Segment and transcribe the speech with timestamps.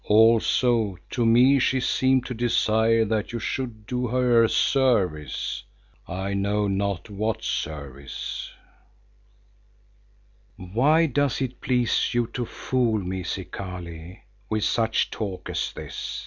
[0.05, 5.63] Also to me she seemed to desire that you should do her a service;
[6.07, 8.49] I know not what service."
[10.57, 14.23] Now I grew angry and asked, "Why does it please you to fool me, Zikali,
[14.49, 16.17] with such talk as this?